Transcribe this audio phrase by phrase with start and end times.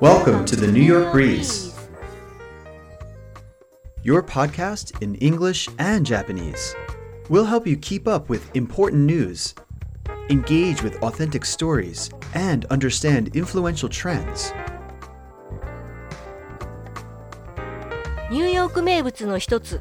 [0.00, 1.74] Welcome to the New York Breeze,
[4.04, 6.76] your podcast in English and Japanese.
[7.28, 9.56] We'll help you keep up with important news,
[10.30, 14.54] engage with authentic stories, and understand influential trends.
[18.30, 19.80] ニューヨーク名物の一つ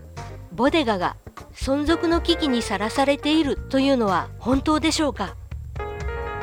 [0.51, 1.15] ボデガが
[1.53, 5.37] 存続の危機にさらされているというのは本当でしょうか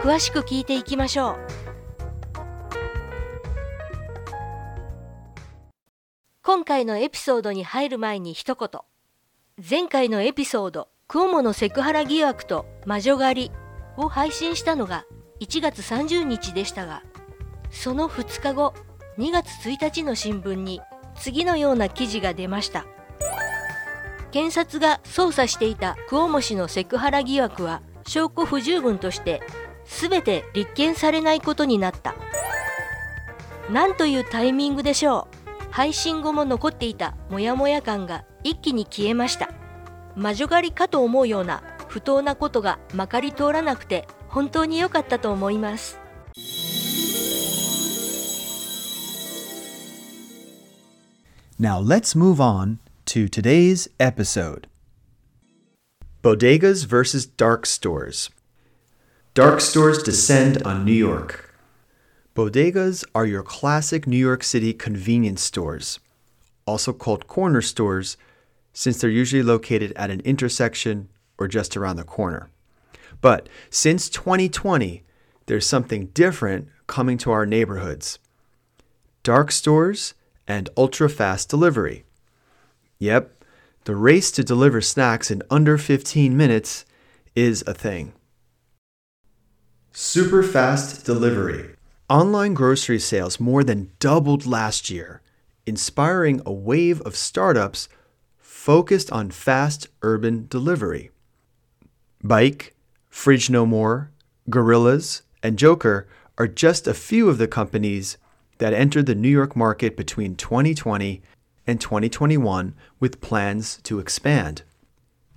[0.00, 1.64] 詳しく聞いていきましょう
[6.55, 8.69] 今回のエピソードに入る前に一言。
[9.69, 13.53] 前回のエピソード「クオモのセクハラ疑惑と魔女狩り」
[13.99, 15.05] を配信したのが
[15.41, 17.03] 1月30日でしたが
[17.73, 18.73] その2日後
[19.19, 20.80] 2月1日の新聞に
[21.17, 22.87] 次のような記事が出ました。
[24.30, 29.43] 検察が捜査していたクオモ氏のセクハラ疑惑は証拠不十分として
[29.87, 32.15] 全て立件されないことになった。
[33.69, 35.34] なんというタイミングでしょう？
[35.74, 39.51] 配信後も残っていたモヤモヤ感が一気に消えました
[40.15, 45.99] 魔女狩りかと思うような不当なことがまかり通らなくて本当に良かったと思います
[51.59, 54.68] Now let's move on to today's episode
[56.23, 58.30] Bodegas versus Dark Stores.
[59.34, 61.54] Dark stores descend on New York.
[62.35, 66.00] Bodegas are your classic New York City convenience stores,
[66.66, 68.16] also called corner stores,
[68.72, 72.50] since they're usually located at an intersection or just around the corner.
[73.21, 75.05] But since 2020,
[75.47, 78.19] there's something different coming to our neighborhoods
[79.22, 80.15] dark stores
[80.49, 82.05] and ultra fast delivery.
[82.99, 83.44] Yep,
[83.84, 86.84] the race to deliver snacks in under 15 minutes
[87.37, 88.12] is a thing.
[89.93, 91.77] Super fast delivery.
[92.10, 95.22] Online grocery sales more than doubled last year,
[95.65, 97.88] inspiring a wave of startups
[98.37, 101.11] focused on fast urban delivery.
[102.23, 102.75] Buyk,
[103.09, 104.11] Fridge No More,
[104.51, 106.05] Gorillas, and Jokr
[106.37, 108.19] are just a few of the companies
[108.59, 111.23] that entered the New York market between 2020
[111.67, 114.62] and 2021 with plans to expand.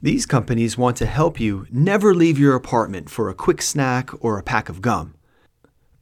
[0.01, 4.37] These companies want to help you never leave your apartment for a quick snack or
[4.37, 5.13] a pack of gum.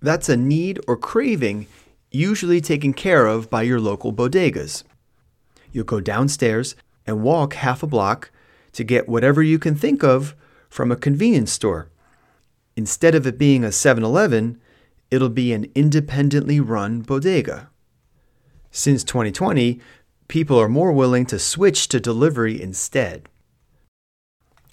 [0.05, 1.65] That's a need or craving
[2.11, 4.83] usually taken care of by your local bodegas.
[5.71, 6.75] You'll go downstairs
[7.07, 8.29] and walk half a block
[8.73, 10.35] to get whatever you can think of
[10.69, 11.89] from a convenience store.
[12.75, 14.61] Instead of it being a 7 Eleven,
[15.09, 17.71] it'll be an independently run bodega.
[18.69, 19.79] Since 2020,
[20.27, 23.27] people are more willing to switch to delivery instead.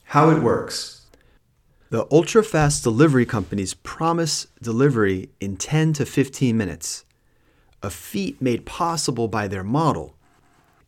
[0.04, 1.01] How it works
[1.92, 7.04] The ultra fast delivery companies promise delivery in 10 to 15 minutes,
[7.82, 10.16] a feat made possible by their model,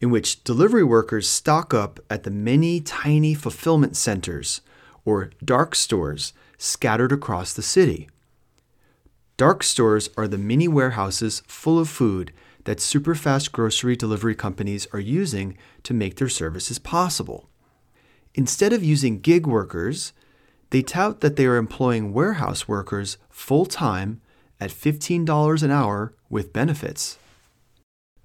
[0.01, 4.63] in which delivery workers stock up at the many tiny fulfillment centers
[5.05, 8.09] or dark stores scattered across the city.
[9.37, 12.33] Dark stores are the mini warehouses full of food
[12.65, 17.51] that super fast grocery delivery companies are using to make their services possible.
[18.35, 20.15] Instead of using gig workers,
[20.71, 24.21] they tout that they are employing warehouse workers full time
[24.61, 27.19] at $15 an hour with benefits.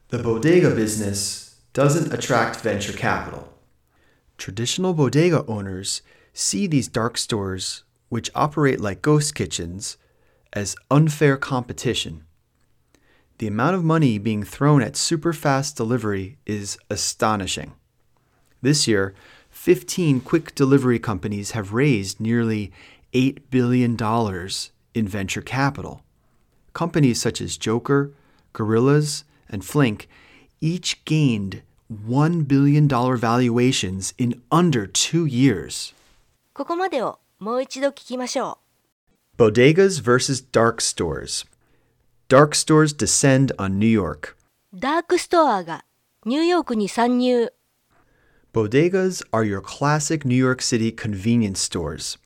[0.10, 3.54] The bodega business doesn't attract venture capital.
[4.38, 6.02] Traditional bodega owners
[6.34, 9.98] see these dark stores, which operate like ghost kitchens,
[10.54, 12.24] as unfair competition.
[13.38, 17.74] The amount of money being thrown at super fast delivery is astonishing.
[18.62, 19.14] This year,
[19.60, 22.72] 15 quick delivery companies have raised nearly
[23.12, 23.98] $8 billion
[24.94, 26.02] in venture capital.
[26.72, 28.14] Companies such as Jokr,
[28.54, 30.08] Gorillas, and Flink
[30.62, 31.62] each gained
[31.92, 35.94] $1 billion valuations in under two years.
[39.38, 41.46] Bodegas versus dark stores.
[42.30, 44.38] Dark stores descend on New York.
[44.74, 45.84] ダークストアが
[46.26, 47.52] ニューヨークに参入。
[48.53, 52.19] Bodegas are your classic New York City convenience stores,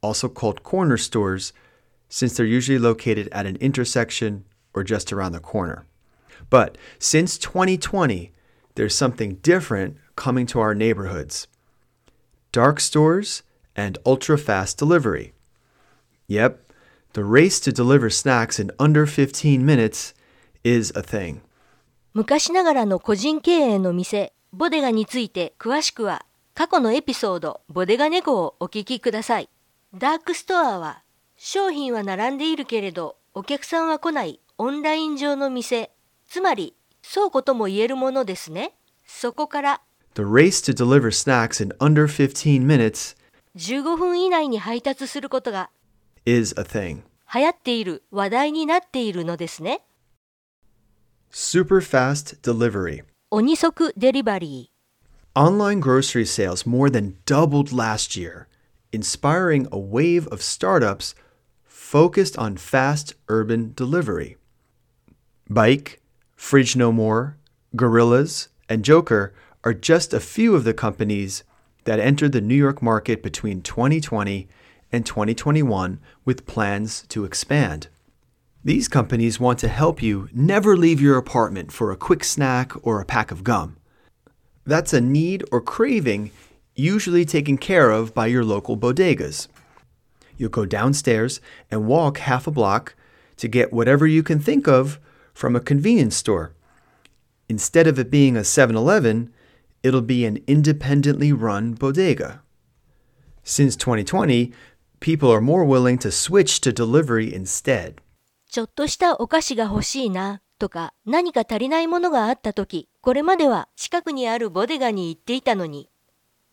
[0.00, 1.52] also called corner stores,
[2.08, 4.44] since they're usually located at an intersection
[4.74, 5.86] or just around the corner.
[6.50, 8.32] But since 2020,
[8.74, 11.48] there's something different coming to our neighborhoods
[12.52, 13.42] dark stores
[13.76, 15.32] and ultra fast delivery.
[16.26, 16.72] Yep,
[17.12, 20.14] the race to deliver snacks in under 15 minutes
[20.64, 21.42] is a thing.
[22.12, 29.49] 昔ながらの個人経営の店 ボデガについて詳しくは過去のエピソードボデガ猫をお聞きください
[29.93, 31.03] ダークストアは
[31.35, 35.91] 商品は並んでいるけれどお客さんは来ないオンライン上の店、
[36.29, 36.73] つまり
[37.13, 38.73] 倉庫とも言えるものですね。
[39.05, 39.81] そこから
[40.13, 43.17] The race to deliver snacks in under 15 minutes
[43.57, 45.69] 15分以内に配達することが
[46.25, 47.01] is a thing.
[47.33, 49.81] 流行っている、話題になっているのですね。
[51.29, 53.03] Super fast delivery.
[55.35, 58.47] Online grocery sales more than doubled last year,
[58.93, 61.15] inspiring a wave of startups
[61.65, 64.37] focused on fast urban delivery.
[65.49, 65.99] Buyk,
[66.37, 67.35] Fridge No More,
[67.75, 69.31] Gorillas, and Jokr
[69.65, 71.43] are just a few of the companies
[71.83, 74.47] that entered the New York market between 2020
[74.93, 77.89] and 2021 with plans to expand.
[78.65, 82.99] These companies want to help you never leave your apartment for a quick snack or
[82.99, 83.77] a pack of gum.
[84.65, 86.31] That's a need or craving
[86.73, 89.47] usually taken care of by your local bodegas.
[90.35, 91.39] You'll go downstairs
[91.69, 92.95] and walk half a block
[93.37, 94.99] to get whatever you can think of
[95.31, 96.55] from a convenience store.
[97.47, 99.31] Instead of it being a 7 Eleven,
[99.83, 102.41] it'll be an independently run bodega.
[103.43, 104.51] Since 2020,
[105.01, 108.01] people are more willing to switch to delivery instead.
[108.55, 108.57] ー。
[108.57, 115.89] ちょっとしたお菓子が欲しいなとか何か足りないものがあった時、これまでは近くにあるボデガに行っていたのに、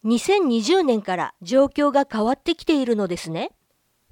[0.05, 3.53] 2020年から状況が変わってきているのですね。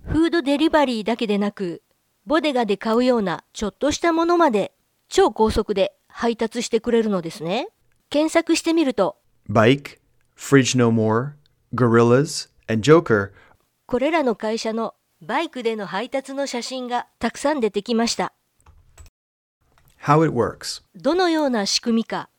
[0.05, 1.83] フードデリバリーだけでなく、
[2.27, 4.73] ボデガで買うようなちょっとしたものまで
[5.09, 7.69] 超高速で配達してくれるのですね。
[8.09, 9.17] 検索してみると、
[9.51, 9.99] Bike,
[10.37, 11.33] Fridge No More,
[11.75, 13.33] Gorillas, and Joker
[13.87, 18.34] これらの会社のバイクでの配達の写真がたくさん出てきました。
[20.06, 20.82] how it works.
[20.96, 22.30] どのような仕組みか。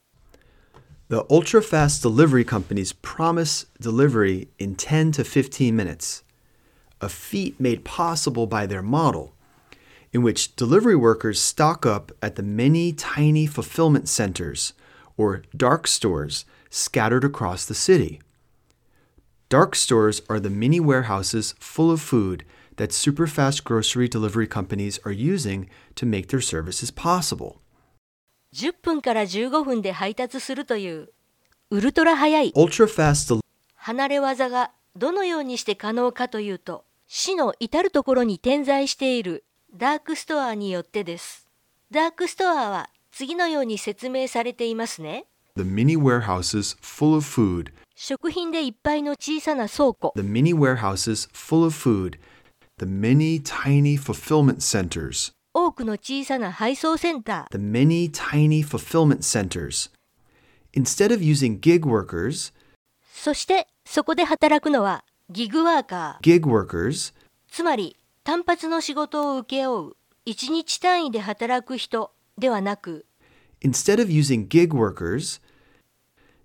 [1.09, 6.23] The ultra fast delivery companies promise delivery in 10 to 15 minutes,
[7.01, 9.33] a feat made possible by their model,
[10.13, 14.73] in which delivery workers stock up at the many tiny fulfillment centers
[15.17, 18.21] or dark stores scattered across the city.
[19.49, 22.45] Dark stores are the mini warehouses full of food
[22.78, 27.56] that super fast grocery delivery companies are using to make their services possible.
[28.54, 31.10] 10分から15分で配達するという
[31.70, 33.42] ウルトラ速い Ultra fast del-
[33.76, 41.48] 離れ技がどのようにして可能かというと市の至る所に点在しているダークストアによってです。
[41.92, 45.26] ダークストアは次のように説明されていますね。
[45.56, 52.18] the mini warehouses full of food 食品でいっぱいの小さな倉庫 the mini warehouses full of food,
[52.81, 59.91] the many tiny fulfillment centers, 多くの小さな配送センター the many tiny fulfillment centers.
[60.73, 62.53] Instead of using gig workers,
[63.13, 67.15] そしてそこで働くのはギグワーカー gig workers,
[67.51, 69.93] つまり単発の仕事を請け負う
[70.27, 73.07] 1日単位で働く人ではなく
[73.61, 75.41] instead of using gig workers,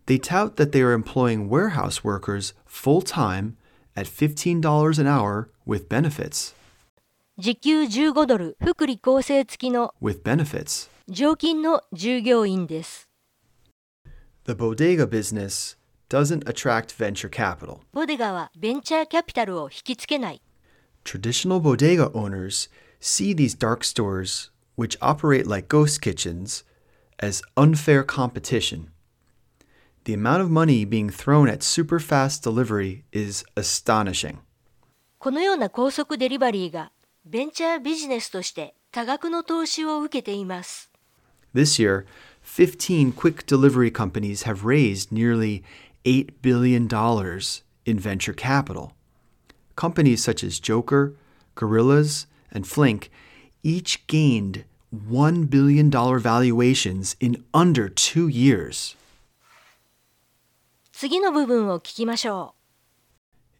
[0.06, 3.58] they tout that they are employing warehouse workers full time
[3.96, 6.54] at $15 an hour with benefits.
[7.38, 10.90] 時給15ドル福利厚生付きの With benefits.
[11.08, 13.10] 常勤の従業員です。
[14.46, 15.78] The bodega business
[16.10, 17.80] doesn't attract venture capital.
[17.94, 20.42] ボデガはベンチャーキャピタルを引きつけない。
[21.04, 22.70] Traditional bodega owners
[23.00, 26.64] see these dark stores, which operate like ghost kitchens,
[27.20, 28.88] as unfair competition.
[30.07, 34.39] The amount of money being thrown at super fast delivery is astonishing.
[35.19, 36.93] このような高速デリバリーが
[37.25, 40.93] ベンチャービジネスとして多額の投資を受けています。
[41.53, 42.05] This year,
[42.45, 45.65] 15 quick delivery companies have raised nearly
[46.05, 46.85] $8 billion
[47.85, 48.93] in venture capital.
[49.75, 51.17] Companies such as Jokr,
[51.57, 53.11] Gorillas, and Flink
[53.65, 54.63] each gained
[54.95, 58.95] $1 billion valuations in under two years.
[60.96, 62.56] 次の部分を聞きましょ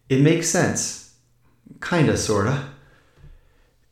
[0.10, 1.12] It makes sense.
[1.80, 2.74] Kinda, sorta.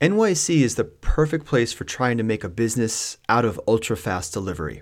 [0.02, 4.34] NYC is the perfect place for trying to make a business out of ultra fast
[4.34, 4.82] delivery.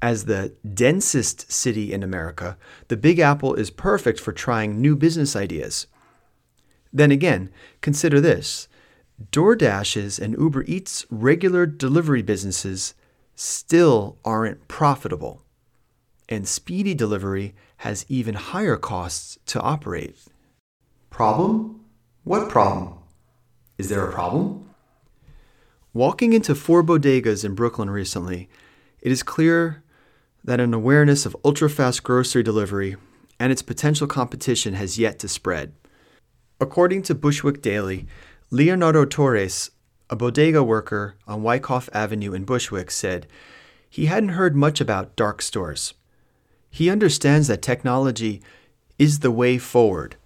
[0.00, 2.56] As the densest city in America,
[2.88, 5.86] the Big Apple is perfect for trying new business ideas.
[6.92, 8.68] Then again, consider this
[9.30, 12.94] DoorDash's and Uber Eats regular delivery businesses
[13.34, 15.42] still aren't profitable
[16.29, 20.17] and speedy delivery has even higher costs to operate.
[21.09, 21.85] Problem?
[22.23, 22.95] What problem?
[23.77, 24.69] Is there a problem?
[25.93, 28.49] Walking into four bodegas in Brooklyn recently,
[29.01, 29.83] it is clear
[30.43, 32.95] that an awareness of ultra fast grocery delivery
[33.39, 35.73] and its potential competition has yet to spread.
[36.59, 38.07] According to Bushwick Daily,
[38.49, 39.71] Leonardo Torres,
[40.09, 43.27] a bodega worker on Wyckoff Avenue in Bushwick, said
[43.89, 45.93] he hadn't heard much about dark stores.
[46.70, 48.42] He understands that technology
[48.98, 50.16] is the way forward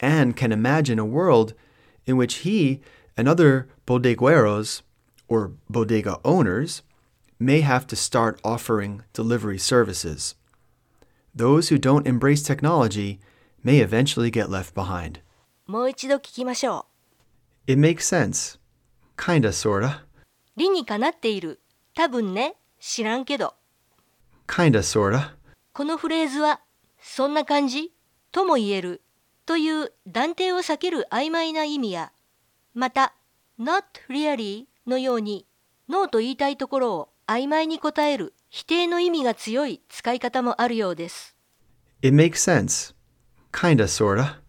[0.00, 1.54] and can imagine a world
[2.06, 2.80] in which he
[3.16, 4.82] and other bodegueros
[5.28, 6.82] or bodega owners
[7.38, 10.34] may have to start offering delivery services.
[11.34, 13.20] Those who don't embrace technology
[13.62, 15.20] may eventually get left behind.
[15.66, 16.86] もう一度聞きましょ
[17.66, 18.58] It makes sense.
[19.16, 19.88] Kinda, sorta.
[19.88, 20.00] う。
[20.56, 21.60] 理にかなっている。
[21.94, 23.54] 多分ね、知らんけど。
[24.46, 25.32] Kinda, sorta.
[25.73, 26.61] このフレーズは、
[27.01, 27.91] そんな感じ？
[28.31, 29.01] とも言える
[29.47, 32.11] という断定を避ける曖昧な意味や、
[32.75, 33.15] また、
[33.59, 35.47] not really のように、
[35.89, 41.35] ノーと言いたいところを曖昧に答える否定の意味が強い使い方もあるようです。
[42.03, 42.93] It makes sense.
[43.51, 44.41] Kinda, sorta.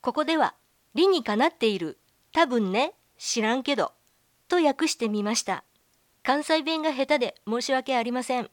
[0.00, 0.56] ここでは、
[0.94, 2.00] 理にかなっている。
[2.32, 3.92] 多分ね、知らんけど。
[4.48, 5.62] と訳してみました。
[6.24, 8.50] 関西弁が下手で申し訳ありません。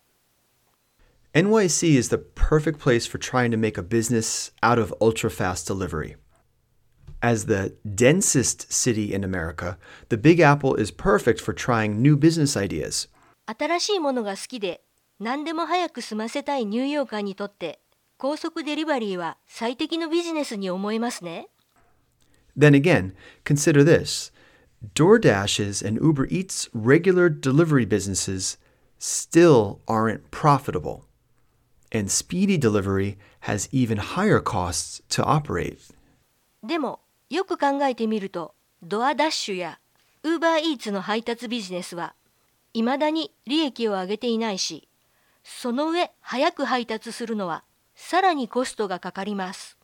[1.35, 5.67] NYC is the perfect place for trying to make a business out of ultra fast
[5.67, 6.15] delivery.
[7.21, 9.77] As the densest city in America,
[10.11, 13.09] the Big Apple is perfect for trying new business ideas.
[13.47, 14.83] 新しいものが好きで
[15.21, 17.81] 何でも早く済ませたいニューヨーカーにとって
[18.17, 21.49] 高速デリバリーは最適のビジネスに思えますね。
[22.57, 23.13] Then again,
[23.45, 24.33] consider this
[24.95, 28.59] DoorDash's and Uber Eats regular delivery businesses
[28.99, 31.03] still aren't profitable.
[31.93, 35.95] And speedy delivery has even higher costs to operate.
[36.63, 39.79] でもよく考えてみるとドアダッシュや
[40.23, 42.15] ウーバーイーツの配達ビジネスは
[42.73, 44.89] 未だに利益を上げていないし
[45.43, 49.77] その上早く配達するのはさらにコストがかかります。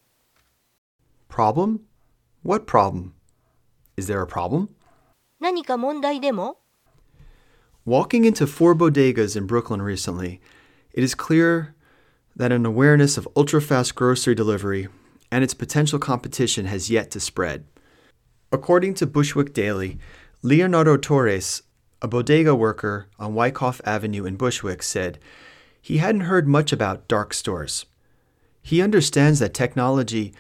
[1.29, 1.81] Problem?
[2.43, 3.13] What problem?
[3.97, 4.69] Is there a problem?
[5.39, 6.57] 何か問題でも
[7.87, 10.41] Walking into four bodegas in Brooklyn recently,
[10.93, 11.74] it is clear
[12.36, 14.88] that an awareness of ultra fast grocery delivery
[15.32, 17.66] and its potential competition has yet to spread.
[18.52, 19.98] According to Bushwick Daily,
[20.42, 21.64] Leonardo Torres,
[22.02, 25.18] a bodega worker on Wyckoff Avenue in Bushwick, said
[25.82, 27.86] he hadn't heard much about dark stores.
[28.62, 30.34] He understands that technology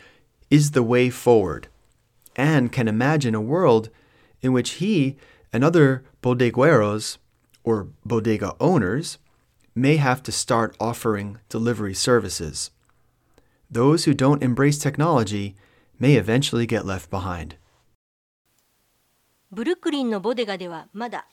[0.49, 1.67] is the way forward
[2.35, 3.89] and can imagine a world
[4.41, 5.15] in which he
[5.53, 7.17] and other bodegueros
[7.63, 9.17] or bodega owners
[9.75, 12.71] may have to start offering delivery services.
[13.69, 15.55] Those who don't embrace technology
[15.99, 17.57] may eventually get left behind.
[19.51, 21.27] ブルックリンのボデガではまだ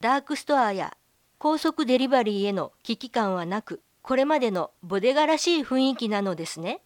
[0.00, 0.96] ダークストアや
[1.38, 6.80] 高速デリバリーへの危機感はなくこれまでのボデガらしい雰囲気なのですね。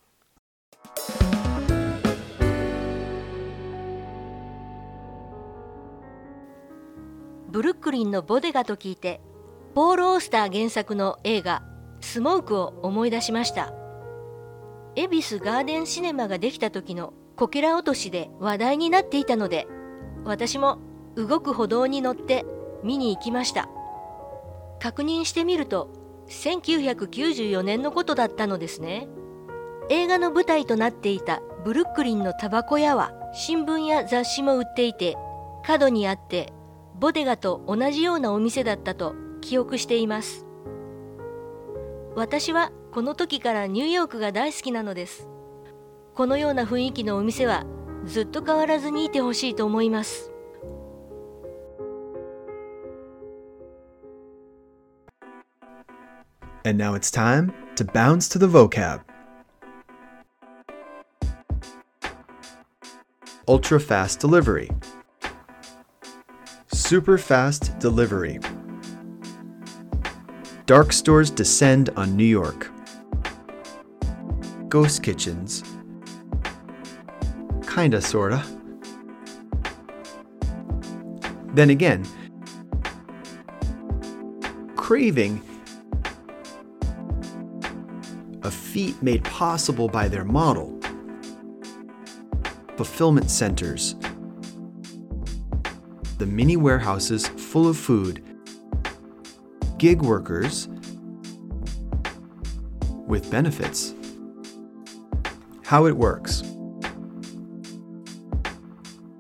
[7.49, 9.21] ブルックリンのボデガと聞いて
[9.79, 11.63] ポール・オースター原作の映画
[12.03, 13.73] 「スモーク」を思い出しました。
[14.97, 19.69] 恵比寿ガーデンシネマができた時のこけら落としで話題になっていたので
[20.25, 20.79] 私も
[21.15, 22.45] 動く歩道に乗って
[22.83, 23.69] 見に行きました。
[24.81, 25.91] 確認してみると
[26.27, 29.07] 1994年のことだったのですね。
[29.91, 35.17] 映画の舞台となっていたブルックリンのタバコ屋は新聞や雑誌も売っていて
[35.65, 36.53] 角にあって
[36.99, 39.15] ボデガと同じようなお店だったと
[39.49, 40.45] 記憶しています
[42.15, 45.27] 私はこの時からニューヨークが大好きなのです
[46.15, 47.65] このような雰囲気のお店は
[48.05, 50.31] ずっと変わらずにいてほしいと思います
[56.65, 59.01] And now it's time to bounce to the vocab.
[63.47, 64.69] Ultra fast delivery.
[66.71, 68.39] Super fast delivery.
[70.69, 72.71] Dark stores descend on New York.
[74.69, 75.65] Ghost kitchens.
[77.67, 78.45] Kinda, sorta.
[81.55, 82.07] Then again,
[84.77, 85.41] craving
[88.43, 90.79] a feat made possible by their model.
[92.77, 93.95] Fulfillment centers.
[96.19, 98.23] The mini warehouses full of food
[99.78, 100.68] Gig workers
[103.08, 103.94] with benefits.
[105.64, 106.44] How it works.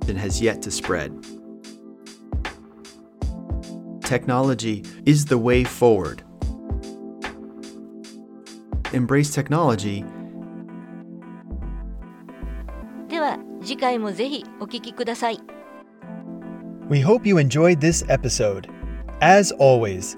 [0.07, 1.12] It has yet to spread.
[4.01, 6.23] Technology is the way forward
[8.93, 10.05] embrace technology
[13.09, 15.39] では次回もぜひお聞きください
[16.89, 18.69] We hope you enjoyed this episode.
[19.21, 20.17] As always,